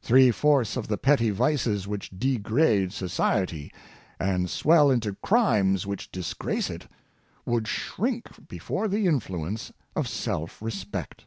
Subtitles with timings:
[0.00, 3.70] Three fourths of the petty vices which degrade society,
[4.18, 6.88] and swell into crimes which disgrace it,
[7.44, 11.26] would shrink before the influence of selfrespect.